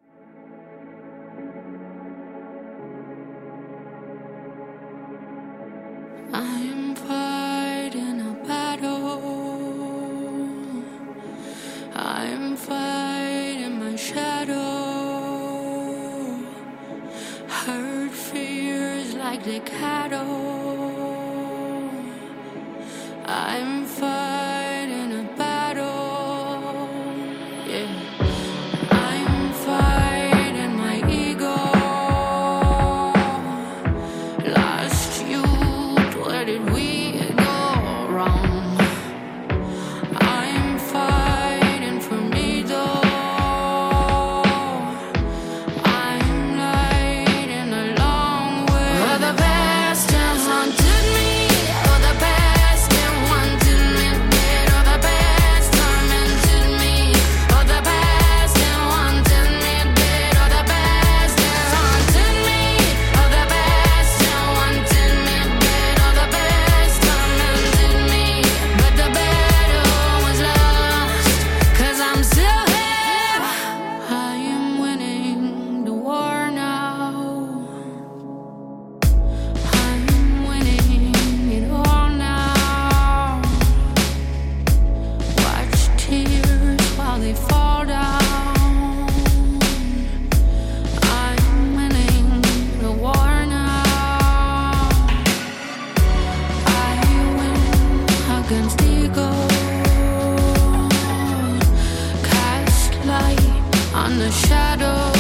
On 103.98 104.20
the 104.20 104.30
shadows 104.30 105.17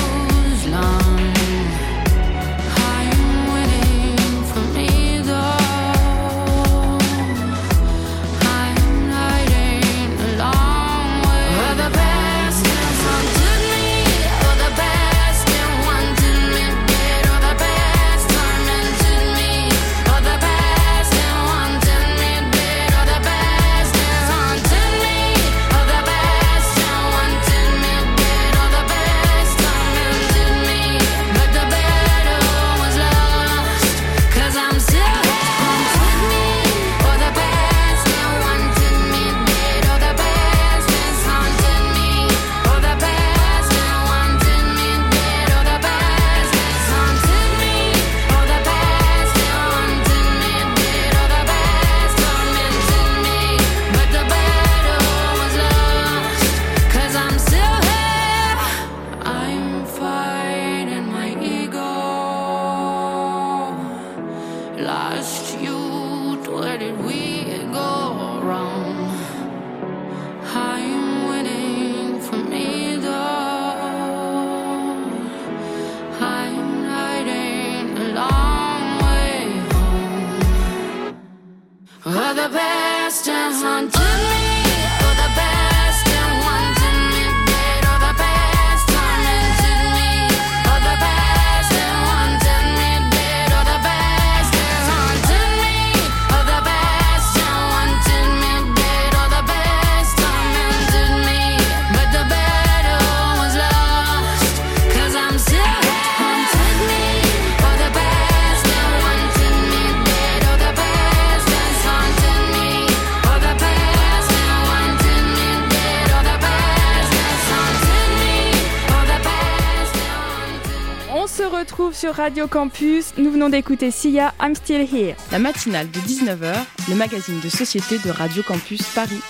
retrouve 121.88 122.00
sur 122.00 122.16
Radio 122.16 122.48
Campus. 122.48 123.14
Nous 123.18 123.32
venons 123.32 123.48
d'écouter 123.48 123.92
Sia, 123.92 124.34
I'm 124.42 124.56
Still 124.56 124.82
Here. 124.82 125.16
La 125.32 125.40
matinale 125.40 125.90
de 125.90 126.00
19h, 126.00 126.54
le 126.90 126.96
magazine 126.96 127.40
de 127.40 127.48
société 127.48 127.98
de 128.00 128.12
Radio 128.12 128.44
Campus 128.44 128.82
Paris. 128.94 129.22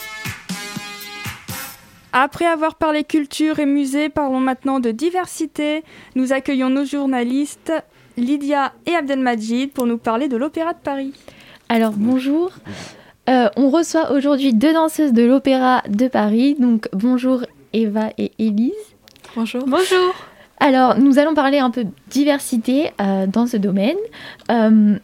Après 2.13 2.45
avoir 2.45 2.75
parlé 2.75 3.03
culture 3.03 3.59
et 3.59 3.67
musée, 3.67 4.09
parlons 4.09 4.39
maintenant 4.39 4.79
de 4.79 4.89
diversité. 4.89 5.83
Nous 6.15 6.33
accueillons 6.33 6.69
nos 6.69 6.85
journalistes 6.85 7.73
Lydia 8.17 8.73
et 8.87 8.95
Abdelmajid 8.95 9.71
pour 9.71 9.85
nous 9.85 9.99
parler 9.99 10.27
de 10.27 10.37
l'Opéra 10.37 10.73
de 10.73 10.79
Paris. 10.79 11.13
Alors 11.69 11.93
bonjour. 11.95 12.53
Euh, 13.29 13.49
on 13.55 13.69
reçoit 13.69 14.11
aujourd'hui 14.11 14.53
deux 14.53 14.73
danseuses 14.73 15.13
de 15.13 15.23
l'Opéra 15.23 15.83
de 15.87 16.07
Paris. 16.07 16.55
Donc 16.57 16.89
bonjour 16.91 17.43
Eva 17.73 18.09
et 18.17 18.31
Élise. 18.39 18.73
Bonjour. 19.35 19.63
Bonjour. 19.67 20.15
Alors 20.59 20.97
nous 20.97 21.19
allons 21.19 21.33
parler 21.33 21.59
un 21.59 21.69
peu 21.69 21.85
diversité 22.09 22.91
euh, 22.99 23.27
dans 23.27 23.47
ce 23.47 23.57
domaine. 23.57 23.97
Euh, 24.51 24.97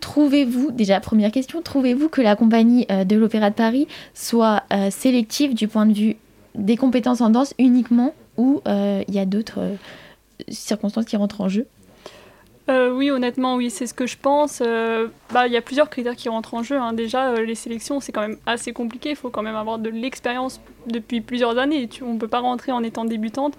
Trouvez-vous, 0.00 0.70
déjà 0.70 1.00
première 1.00 1.32
question, 1.32 1.62
trouvez-vous 1.62 2.10
que 2.10 2.20
la 2.20 2.36
compagnie 2.36 2.86
euh, 2.90 3.04
de 3.04 3.16
l'Opéra 3.16 3.48
de 3.48 3.54
Paris 3.54 3.88
soit 4.12 4.62
sélective 4.90 5.54
du 5.54 5.66
point 5.66 5.86
de 5.86 5.94
vue 5.94 6.16
des 6.54 6.76
compétences 6.76 7.22
en 7.22 7.30
danse 7.30 7.54
uniquement 7.58 8.14
ou 8.36 8.60
il 8.66 9.14
y 9.14 9.18
a 9.18 9.24
d'autres 9.24 9.60
circonstances 10.48 11.06
qui 11.06 11.16
rentrent 11.16 11.40
en 11.40 11.48
jeu? 11.48 11.66
Euh, 12.70 12.90
oui, 12.90 13.10
honnêtement, 13.10 13.56
oui, 13.56 13.68
c'est 13.70 13.86
ce 13.86 13.92
que 13.92 14.06
je 14.06 14.16
pense. 14.16 14.62
Euh, 14.64 15.08
bah, 15.32 15.46
il 15.46 15.52
y 15.52 15.56
a 15.56 15.60
plusieurs 15.60 15.90
critères 15.90 16.16
qui 16.16 16.30
rentrent 16.30 16.54
en 16.54 16.62
jeu. 16.62 16.76
hein. 16.78 16.94
Déjà, 16.94 17.28
euh, 17.32 17.44
les 17.44 17.54
sélections, 17.54 18.00
c'est 18.00 18.10
quand 18.12 18.22
même 18.22 18.38
assez 18.46 18.72
compliqué. 18.72 19.10
Il 19.10 19.16
faut 19.16 19.28
quand 19.28 19.42
même 19.42 19.56
avoir 19.56 19.78
de 19.78 19.90
l'expérience 19.90 20.60
depuis 20.86 21.20
plusieurs 21.20 21.58
années. 21.58 21.88
On 22.02 22.14
ne 22.14 22.18
peut 22.18 22.28
pas 22.28 22.40
rentrer 22.40 22.72
en 22.72 22.82
étant 22.82 23.04
débutante. 23.04 23.54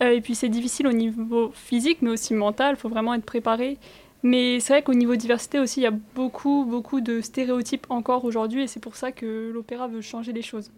Et 0.00 0.20
puis, 0.20 0.34
c'est 0.34 0.48
difficile 0.50 0.86
au 0.86 0.92
niveau 0.92 1.50
physique, 1.54 1.98
mais 2.02 2.10
aussi 2.10 2.34
mental. 2.34 2.76
Il 2.76 2.80
faut 2.80 2.88
vraiment 2.88 3.14
être 3.14 3.24
préparé. 3.24 3.78
Mais 4.22 4.60
c'est 4.60 4.74
vrai 4.74 4.82
qu'au 4.82 4.94
niveau 4.94 5.16
diversité 5.16 5.58
aussi, 5.58 5.80
il 5.80 5.84
y 5.84 5.86
a 5.86 5.90
beaucoup, 6.14 6.64
beaucoup 6.68 7.00
de 7.00 7.20
stéréotypes 7.20 7.86
encore 7.90 8.24
aujourd'hui. 8.24 8.62
Et 8.62 8.66
c'est 8.68 8.80
pour 8.80 8.96
ça 8.96 9.10
que 9.12 9.50
l'opéra 9.52 9.88
veut 9.88 10.02
changer 10.02 10.32
les 10.32 10.42
choses. 10.42 10.70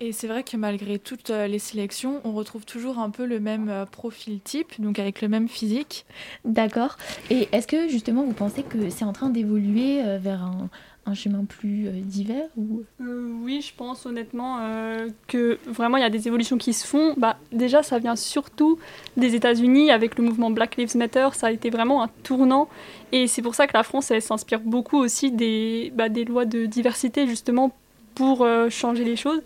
Et 0.00 0.12
c'est 0.12 0.28
vrai 0.28 0.44
que 0.44 0.56
malgré 0.56 0.98
toutes 0.98 1.30
euh, 1.30 1.46
les 1.46 1.58
sélections, 1.58 2.20
on 2.24 2.32
retrouve 2.32 2.64
toujours 2.64 2.98
un 2.98 3.10
peu 3.10 3.26
le 3.26 3.40
même 3.40 3.68
euh, 3.68 3.84
profil 3.84 4.40
type, 4.40 4.80
donc 4.80 4.98
avec 4.98 5.20
le 5.22 5.28
même 5.28 5.48
physique. 5.48 6.06
D'accord. 6.44 6.96
Et 7.30 7.48
est-ce 7.52 7.66
que 7.66 7.88
justement 7.88 8.22
vous 8.22 8.32
pensez 8.32 8.62
que 8.62 8.90
c'est 8.90 9.04
en 9.04 9.12
train 9.12 9.28
d'évoluer 9.28 10.00
euh, 10.04 10.18
vers 10.18 10.42
un, 10.42 10.68
un 11.08 11.14
chemin 11.14 11.44
plus 11.44 11.88
divers 12.02 12.48
ou... 12.56 12.84
Euh, 13.00 13.32
oui, 13.42 13.60
je 13.60 13.72
pense 13.74 14.06
honnêtement 14.06 14.58
euh, 14.60 15.08
que 15.26 15.58
vraiment 15.66 15.96
il 15.96 16.02
y 16.02 16.06
a 16.06 16.10
des 16.10 16.28
évolutions 16.28 16.58
qui 16.58 16.72
se 16.72 16.86
font. 16.86 17.14
Bah, 17.16 17.38
déjà, 17.50 17.82
ça 17.82 17.98
vient 17.98 18.14
surtout 18.14 18.78
des 19.16 19.34
États-Unis 19.34 19.90
avec 19.90 20.18
le 20.18 20.24
mouvement 20.24 20.50
Black 20.50 20.76
Lives 20.76 20.96
Matter. 20.96 21.28
Ça 21.32 21.48
a 21.48 21.50
été 21.50 21.70
vraiment 21.70 22.02
un 22.02 22.08
tournant. 22.22 22.68
Et 23.10 23.26
c'est 23.26 23.42
pour 23.42 23.54
ça 23.54 23.66
que 23.66 23.72
la 23.74 23.82
France, 23.82 24.10
elle 24.10 24.22
s'inspire 24.22 24.60
beaucoup 24.60 24.98
aussi 24.98 25.32
des, 25.32 25.92
bah, 25.94 26.08
des 26.08 26.24
lois 26.24 26.44
de 26.44 26.66
diversité 26.66 27.26
justement 27.26 27.74
pour 28.14 28.42
euh, 28.42 28.68
changer 28.68 29.04
les 29.04 29.16
choses. 29.16 29.40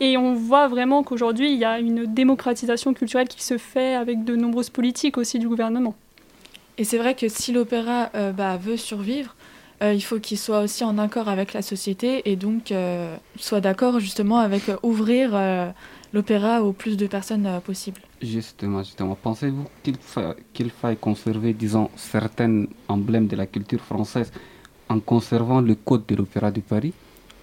Et 0.00 0.16
on 0.16 0.34
voit 0.34 0.68
vraiment 0.68 1.02
qu'aujourd'hui, 1.02 1.52
il 1.52 1.58
y 1.58 1.64
a 1.64 1.78
une 1.78 2.04
démocratisation 2.04 2.92
culturelle 2.92 3.28
qui 3.28 3.42
se 3.42 3.56
fait 3.56 3.94
avec 3.94 4.24
de 4.24 4.36
nombreuses 4.36 4.70
politiques 4.70 5.16
aussi 5.16 5.38
du 5.38 5.48
gouvernement. 5.48 5.94
Et 6.78 6.84
c'est 6.84 6.98
vrai 6.98 7.14
que 7.14 7.28
si 7.28 7.52
l'opéra 7.52 8.10
euh, 8.14 8.32
bah, 8.32 8.58
veut 8.58 8.76
survivre, 8.76 9.34
euh, 9.82 9.94
il 9.94 10.02
faut 10.02 10.18
qu'il 10.18 10.36
soit 10.38 10.60
aussi 10.60 10.84
en 10.84 10.98
accord 10.98 11.28
avec 11.28 11.54
la 11.54 11.62
société 11.62 12.30
et 12.30 12.36
donc 12.36 12.72
euh, 12.72 13.16
soit 13.36 13.62
d'accord 13.62 13.98
justement 14.00 14.38
avec 14.38 14.64
ouvrir 14.82 15.30
euh, 15.32 15.70
l'opéra 16.12 16.62
au 16.62 16.72
plus 16.72 16.98
de 16.98 17.06
personnes 17.06 17.46
euh, 17.46 17.60
possible. 17.60 18.00
Justement, 18.20 18.82
justement. 18.82 19.16
Pensez-vous 19.22 19.64
qu'il 19.82 19.96
fa- 19.98 20.34
qu'il 20.52 20.70
faille 20.70 20.96
conserver, 20.98 21.54
disons, 21.54 21.90
certains 21.96 22.64
emblèmes 22.88 23.26
de 23.26 23.36
la 23.36 23.46
culture 23.46 23.80
française 23.80 24.30
en 24.88 25.00
conservant 25.00 25.60
le 25.62 25.74
code 25.74 26.04
de 26.06 26.14
l'Opéra 26.14 26.50
de 26.50 26.60
Paris? 26.60 26.92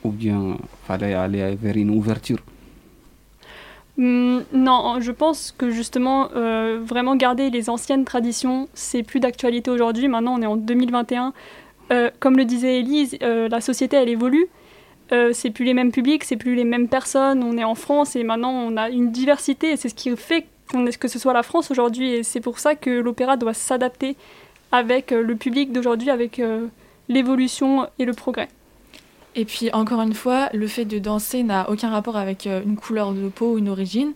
Ou 0.04 0.10
bien 0.10 0.58
fallait 0.86 1.14
aller 1.14 1.56
vers 1.56 1.78
une 1.78 1.90
ouverture? 1.90 2.40
Hmm, 3.98 4.40
non, 4.52 5.00
je 5.02 5.12
pense 5.12 5.54
que 5.56 5.70
justement, 5.70 6.30
euh, 6.36 6.80
vraiment 6.84 7.16
garder 7.16 7.52
les 7.52 7.70
anciennes 7.70 8.06
traditions, 8.06 8.68
c'est 8.74 9.04
plus 9.04 9.20
d'actualité 9.20 9.70
aujourd'hui. 9.70 10.08
Maintenant, 10.08 10.36
on 10.38 10.42
est 10.42 10.48
en 10.48 10.56
2021. 10.56 11.34
Euh, 11.92 12.10
comme 12.20 12.38
le 12.38 12.46
disait 12.46 12.80
Elise, 12.80 13.18
euh, 13.22 13.48
la 13.50 13.62
société, 13.62 13.98
elle 13.98 14.10
évolue. 14.10 14.48
C'est 15.34 15.52
plus 15.52 15.64
les 15.64 15.76
mêmes 15.76 15.92
publics, 15.92 16.24
c'est 16.24 16.38
plus 16.38 16.56
les 16.56 16.64
mêmes 16.64 16.88
personnes. 16.88 17.44
On 17.44 17.56
est 17.56 17.64
en 17.64 17.76
France 17.76 18.16
et 18.16 18.24
maintenant, 18.24 18.52
on 18.52 18.78
a 18.78 18.90
une 18.90 19.12
diversité. 19.12 19.78
C'est 19.78 19.90
ce 19.90 19.94
qui 19.94 20.10
fait 20.18 20.48
qu'on 20.72 20.88
est, 20.88 20.98
que 20.98 21.08
ce 21.08 21.20
soit 21.20 21.34
la 21.34 21.44
France 21.44 21.70
aujourd'hui. 21.70 22.14
Et 22.14 22.24
c'est 22.24 22.40
pour 22.40 22.58
ça 22.58 22.74
que 22.74 22.90
l'opéra 22.90 23.38
doit 23.38 23.54
s'adapter 23.54 24.16
avec 24.72 25.12
le 25.12 25.36
public 25.36 25.72
d'aujourd'hui, 25.72 26.10
avec 26.10 26.42
l'évolution 27.10 27.86
et 28.00 28.06
le 28.06 28.14
progrès. 28.14 28.48
Et 29.36 29.46
puis 29.46 29.72
encore 29.74 30.02
une 30.02 30.14
fois, 30.14 30.50
le 30.54 30.68
fait 30.68 30.86
de 30.86 31.00
danser 31.00 31.44
n'a 31.44 31.70
aucun 31.70 31.90
rapport 31.90 32.18
avec 32.18 32.46
euh, 32.48 32.62
une 32.66 32.76
couleur 32.76 33.14
de 33.14 33.30
peau 33.30 33.54
ou 33.54 33.58
une 33.58 33.70
origine. 33.70 34.12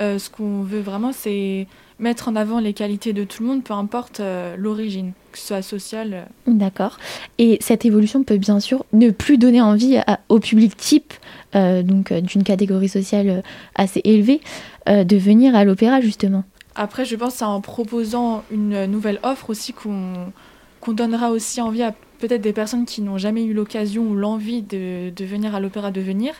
Euh, 0.00 0.18
ce 0.18 0.30
qu'on 0.30 0.62
veut 0.62 0.80
vraiment, 0.80 1.12
c'est 1.12 1.66
mettre 2.00 2.28
en 2.28 2.34
avant 2.34 2.58
les 2.58 2.72
qualités 2.72 3.12
de 3.12 3.22
tout 3.24 3.42
le 3.42 3.48
monde, 3.50 3.62
peu 3.62 3.74
importe 3.74 4.18
euh, 4.20 4.56
l'origine, 4.56 5.12
que 5.32 5.38
ce 5.38 5.46
soit 5.48 5.62
sociale. 5.62 6.10
euh. 6.14 6.22
D'accord. 6.48 6.96
Et 7.38 7.58
cette 7.60 7.84
évolution 7.84 8.24
peut 8.24 8.38
bien 8.38 8.58
sûr 8.58 8.84
ne 8.92 9.10
plus 9.10 9.38
donner 9.38 9.60
envie 9.60 9.98
à- 9.98 10.18
au 10.28 10.40
public 10.40 10.76
type, 10.76 11.12
donc 11.54 12.12
d'une 12.12 12.42
catégorie 12.42 12.88
sociale 12.88 13.44
assez 13.76 14.00
élevée, 14.02 14.40
de 14.88 15.16
venir 15.16 15.54
à 15.54 15.64
l'opéra 15.64 16.00
justement. 16.00 16.42
Après, 16.74 17.04
je 17.04 17.14
pense 17.14 17.34
que 17.34 17.38
c'est 17.38 17.44
en 17.44 17.60
proposant 17.60 18.42
une 18.50 18.86
nouvelle 18.86 19.20
offre 19.22 19.50
aussi 19.50 19.72
qu'on 19.72 20.32
qu'on 20.80 20.92
donnera 20.92 21.30
aussi 21.30 21.60
envie 21.62 21.82
à 21.84 21.94
peut-être 22.18 22.40
des 22.40 22.52
personnes 22.52 22.86
qui 22.86 23.02
n'ont 23.02 23.18
jamais 23.18 23.44
eu 23.44 23.52
l'occasion 23.52 24.08
ou 24.08 24.14
l'envie 24.14 24.62
de, 24.62 25.10
de 25.10 25.24
venir 25.24 25.54
à 25.54 25.60
l'opéra 25.60 25.90
de 25.90 26.00
venir. 26.00 26.34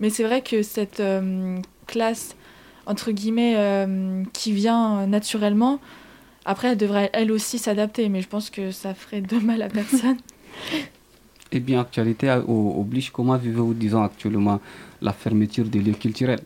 Mais 0.00 0.10
c'est 0.10 0.24
vrai 0.24 0.42
que 0.42 0.62
cette 0.62 1.00
euh, 1.00 1.58
classe, 1.86 2.36
entre 2.86 3.12
guillemets, 3.12 3.54
euh, 3.56 4.24
qui 4.32 4.52
vient 4.52 5.06
naturellement, 5.06 5.80
après, 6.44 6.68
elle 6.68 6.76
devrait 6.76 7.10
elle 7.12 7.30
aussi 7.30 7.58
s'adapter. 7.58 8.08
Mais 8.08 8.20
je 8.20 8.28
pense 8.28 8.50
que 8.50 8.70
ça 8.70 8.94
ferait 8.94 9.20
de 9.20 9.38
mal 9.38 9.62
à 9.62 9.68
personne. 9.68 10.18
Eh 11.54 11.60
bien, 11.60 11.82
actualité 11.82 12.30
euh, 12.30 12.40
oblige, 12.48 13.10
comment 13.10 13.36
vivez-vous, 13.36 13.74
disons, 13.74 14.02
actuellement, 14.02 14.58
la 15.02 15.12
fermeture 15.12 15.66
des 15.66 15.80
lieux 15.80 15.92
culturels? 15.92 16.40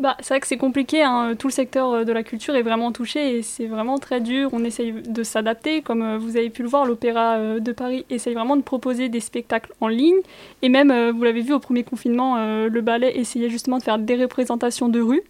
Bah, 0.00 0.16
c'est 0.20 0.32
vrai 0.32 0.40
que 0.40 0.46
c'est 0.46 0.56
compliqué, 0.56 1.02
hein. 1.02 1.34
tout 1.38 1.48
le 1.48 1.52
secteur 1.52 1.92
euh, 1.92 2.04
de 2.04 2.12
la 2.12 2.22
culture 2.22 2.56
est 2.56 2.62
vraiment 2.62 2.90
touché 2.90 3.36
et 3.36 3.42
c'est 3.42 3.66
vraiment 3.66 3.98
très 3.98 4.22
dur. 4.22 4.48
On 4.54 4.64
essaye 4.64 4.92
de 4.92 5.22
s'adapter, 5.22 5.82
comme 5.82 6.00
euh, 6.00 6.16
vous 6.16 6.38
avez 6.38 6.48
pu 6.48 6.62
le 6.62 6.68
voir, 6.70 6.86
l'Opéra 6.86 7.36
euh, 7.36 7.60
de 7.60 7.70
Paris 7.70 8.06
essaye 8.08 8.32
vraiment 8.32 8.56
de 8.56 8.62
proposer 8.62 9.10
des 9.10 9.20
spectacles 9.20 9.74
en 9.82 9.88
ligne. 9.88 10.16
Et 10.62 10.70
même, 10.70 11.10
vous 11.10 11.22
l'avez 11.22 11.42
vu 11.42 11.52
au 11.52 11.58
premier 11.58 11.84
confinement, 11.84 12.36
le 12.66 12.80
ballet 12.80 13.18
essayait 13.18 13.50
justement 13.50 13.78
de 13.78 13.82
faire 13.82 13.98
des 13.98 14.16
représentations 14.16 14.88
de 14.88 15.00
rue. 15.00 15.22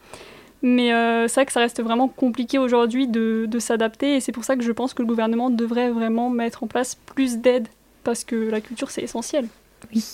Mais 0.63 0.91
c'est 1.29 1.35
vrai 1.35 1.47
que 1.47 1.53
ça 1.53 1.61
reste 1.61 1.83
vraiment 1.83 2.09
compliqué 2.09 2.59
aujourd'hui 2.59 3.09
de, 3.09 3.47
de 3.49 3.59
s'adapter 3.59 4.17
et 4.17 4.21
c'est 4.21 4.33
pour 4.33 4.45
ça 4.45 4.57
que 4.57 4.63
je 4.63 4.73
pense 4.73 4.93
que 4.93 5.03
le 5.03 5.09
gouvernement 5.09 5.51
devrait 5.51 5.91
vraiment 5.91 6.31
mettre 6.31 6.63
en 6.63 6.67
place 6.67 6.95
plus 6.95 7.39
d'aide 7.39 7.69
parce 8.05 8.25
que 8.25 8.37
la 8.37 8.61
culture 8.61 8.91
c'est 8.91 9.03
essentiel. 9.03 9.47
Oui. 9.95 10.05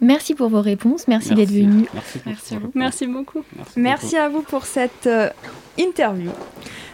Merci 0.00 0.34
pour 0.34 0.48
vos 0.48 0.62
réponses, 0.62 1.08
merci, 1.08 1.34
d'être 1.34 1.50
venu. 1.50 1.86
Merci, 2.74 3.06
beaucoup. 3.06 3.44
Merci 3.76 4.16
à 4.16 4.28
vous 4.30 4.42
pour 4.42 4.64
cette 4.64 5.06
euh, 5.06 5.28
interview. 5.78 6.30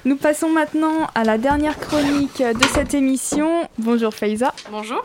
Nous 0.04 0.16
passons 0.16 0.50
maintenant 0.50 1.08
à 1.14 1.22
la 1.22 1.38
dernière 1.38 1.78
chronique 1.78 2.38
de 2.38 2.64
cette 2.74 2.94
émission. 2.94 3.68
Bonjour 3.78 4.12
Faiza. 4.12 4.52
Bonjour. 4.70 5.04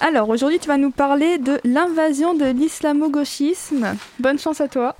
Alors 0.00 0.28
aujourd'hui 0.28 0.60
tu 0.60 0.68
vas 0.68 0.76
nous 0.76 0.92
parler 0.92 1.38
de 1.38 1.60
l'invasion 1.64 2.34
de 2.34 2.44
l'islamo-gauchisme. 2.44 3.96
Bonne 4.20 4.38
chance 4.38 4.60
à 4.60 4.68
toi. 4.68 4.94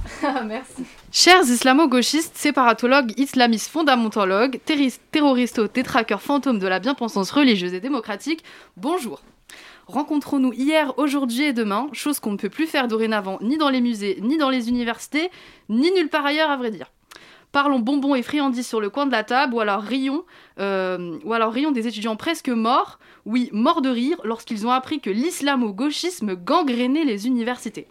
Merci. 0.45 0.85
Chers 1.13 1.45
islamo-gauchistes, 1.45 2.37
séparatologues, 2.37 3.13
islamistes, 3.17 3.71
fondamentologues, 3.71 4.59
terroristes, 5.13 5.61
détraqueurs 5.73 6.23
fantômes 6.23 6.59
de 6.59 6.67
la 6.67 6.81
bien-pensance 6.81 7.31
religieuse 7.31 7.75
et 7.75 7.81
démocratique, 7.81 8.43
bonjour. 8.77 9.23
Rencontrons-nous 9.89 10.53
hier, 10.53 10.93
aujourd'hui 10.99 11.45
et 11.45 11.53
demain, 11.55 11.89
chose 11.95 12.21
qu'on 12.21 12.33
ne 12.33 12.37
peut 12.37 12.51
plus 12.51 12.67
faire 12.67 12.89
dorénavant 12.89 13.39
ni 13.41 13.57
dans 13.57 13.71
les 13.71 13.81
musées, 13.81 14.19
ni 14.21 14.37
dans 14.37 14.51
les 14.51 14.69
universités, 14.69 15.31
ni 15.71 15.91
nulle 15.93 16.11
part 16.11 16.27
ailleurs 16.27 16.51
à 16.51 16.59
vrai 16.59 16.71
dire. 16.71 16.93
Parlons 17.53 17.79
bonbons 17.79 18.15
et 18.15 18.23
friandises 18.23 18.67
sur 18.67 18.83
le 18.83 18.91
coin 18.91 19.07
de 19.07 19.13
la 19.13 19.25
table, 19.25 19.55
ou 19.55 19.61
alors 19.61 19.81
rions, 19.81 20.25
euh, 20.61 21.19
ou 21.25 21.33
alors 21.33 21.55
rions 21.55 21.71
des 21.71 21.89
étudiants 21.89 22.17
presque 22.17 22.51
morts, 22.51 22.99
oui, 23.25 23.49
morts 23.55 23.81
de 23.81 23.89
rire, 23.89 24.21
lorsqu'ils 24.25 24.67
ont 24.67 24.71
appris 24.71 25.01
que 25.01 25.09
l'islamo-gauchisme 25.09 26.35
gangrénait 26.35 27.05
les 27.05 27.27
universités. 27.27 27.89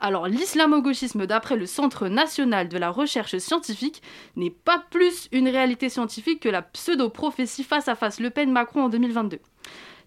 Alors 0.00 0.28
l'islamo-gauchisme, 0.28 1.26
d'après 1.26 1.56
le 1.56 1.66
Centre 1.66 2.08
national 2.08 2.70
de 2.70 2.78
la 2.78 2.88
recherche 2.88 3.36
scientifique, 3.36 4.00
n'est 4.36 4.48
pas 4.48 4.82
plus 4.90 5.28
une 5.30 5.50
réalité 5.50 5.90
scientifique 5.90 6.40
que 6.40 6.48
la 6.48 6.62
pseudo-prophétie 6.62 7.64
face 7.64 7.88
à 7.88 7.94
face 7.94 8.18
Le 8.18 8.30
Pen-Macron 8.30 8.84
en 8.84 8.88
2022. 8.88 9.40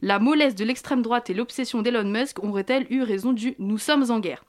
La 0.02 0.20
mollesse 0.20 0.56
de 0.56 0.64
l'extrême 0.64 1.02
droite 1.02 1.30
et 1.30 1.34
l'obsession 1.34 1.82
d'Elon 1.82 2.04
Musk 2.04 2.44
auraient-elles 2.44 2.86
eu 2.92 3.02
raison 3.02 3.34
du 3.34 3.56
«nous 3.60 3.80
sommes 3.80 4.12
en 4.12 4.20
guerre» 4.20 4.44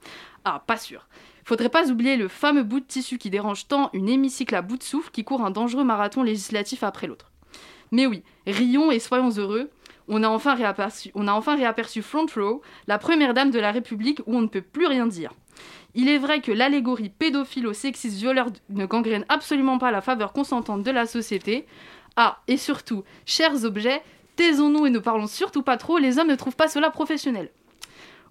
Ah, 0.45 0.63
pas 0.67 0.77
sûr. 0.77 1.07
Faudrait 1.45 1.71
pas 1.71 1.91
oublier 1.91 2.17
le 2.17 2.29
fameux 2.29 2.63
bout 2.63 2.81
de 2.81 2.85
tissu 2.85 3.17
qui 3.17 3.31
dérange 3.31 3.67
tant 3.69 3.89
une 3.95 4.09
hémicycle 4.09 4.55
à 4.55 4.61
bout 4.61 4.77
de 4.77 4.83
souffle 4.83 5.11
qui 5.11 5.25
court 5.25 5.43
un 5.43 5.51
dangereux 5.51 5.85
marathon 5.85 6.23
législatif 6.23 6.83
après 6.83 7.07
l'autre. 7.07 7.33
Mais 7.93 8.07
oui, 8.07 8.23
rions 8.47 8.91
et 8.91 8.99
soyons 8.99 9.31
heureux, 9.31 9.71
on 10.09 10.23
a 10.23 10.29
enfin 10.29 10.55
réaperçu, 10.55 11.11
on 11.15 11.27
Front 12.03 12.27
Row, 12.37 12.63
la 12.87 12.99
première 12.99 13.33
dame 13.33 13.51
de 13.51 13.59
la 13.59 13.73
République 13.73 14.21
où 14.27 14.37
on 14.37 14.43
ne 14.43 14.47
peut 14.47 14.63
plus 14.63 14.87
rien 14.87 15.07
dire. 15.07 15.33
Il 15.95 16.09
est 16.09 16.19
vrai 16.19 16.41
que 16.41 16.53
l'allégorie 16.53 17.09
pédophilo-sexiste 17.09 18.17
violeur 18.17 18.49
ne 18.69 18.85
gangrène 18.85 19.25
absolument 19.29 19.79
pas 19.79 19.91
la 19.91 20.03
faveur 20.03 20.33
consentante 20.33 20.83
de 20.83 20.91
la 20.91 21.07
société. 21.07 21.67
Ah, 22.17 22.43
et 22.47 22.57
surtout, 22.57 23.05
chers 23.25 23.65
objets, 23.65 24.03
taisons-nous 24.38 24.87
et 24.87 24.90
ne 24.90 25.01
parlons 25.01 25.27
surtout 25.27 25.62
pas 25.62 25.77
trop, 25.77 25.98
les 25.98 26.18
hommes 26.18 26.29
ne 26.29 26.37
trouvent 26.37 26.57
pas 26.57 26.68
cela 26.68 26.90
professionnel. 26.90 27.51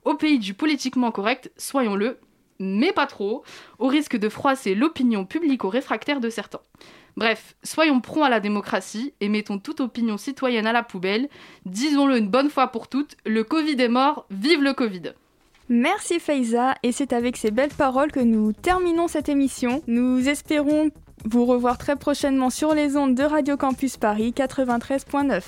Au 0.05 0.13
pays 0.13 0.39
du 0.39 0.53
politiquement 0.53 1.11
correct, 1.11 1.51
soyons-le, 1.57 2.17
mais 2.59 2.93
pas 2.93 3.07
trop, 3.07 3.43
au 3.77 3.87
risque 3.87 4.15
de 4.15 4.29
froisser 4.29 4.73
l'opinion 4.73 5.25
publico-réfractaire 5.25 6.21
de 6.21 6.29
certains. 6.29 6.61
Bref, 7.17 7.55
soyons 7.61 7.99
prompts 7.99 8.23
à 8.23 8.29
la 8.29 8.39
démocratie 8.39 9.13
et 9.19 9.27
mettons 9.27 9.59
toute 9.59 9.81
opinion 9.81 10.17
citoyenne 10.17 10.65
à 10.65 10.71
la 10.71 10.83
poubelle. 10.83 11.27
Disons-le 11.65 12.17
une 12.17 12.29
bonne 12.29 12.49
fois 12.49 12.67
pour 12.67 12.87
toutes, 12.87 13.17
le 13.25 13.43
Covid 13.43 13.81
est 13.81 13.89
mort, 13.89 14.25
vive 14.31 14.63
le 14.63 14.73
Covid 14.73 15.13
Merci 15.67 16.21
Faiza 16.21 16.75
et 16.83 16.93
c'est 16.93 17.11
avec 17.11 17.35
ces 17.35 17.51
belles 17.51 17.73
paroles 17.77 18.13
que 18.13 18.21
nous 18.21 18.53
terminons 18.53 19.09
cette 19.09 19.27
émission. 19.27 19.83
Nous 19.87 20.29
espérons 20.29 20.89
vous 21.25 21.45
revoir 21.45 21.77
très 21.77 21.95
prochainement 21.95 22.49
sur 22.49 22.73
les 22.73 22.95
ondes 22.95 23.15
de 23.15 23.23
Radio 23.23 23.57
Campus 23.57 23.97
Paris 23.97 24.33
93.9. 24.35 25.41